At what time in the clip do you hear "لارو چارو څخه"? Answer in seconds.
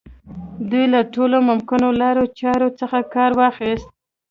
2.01-2.97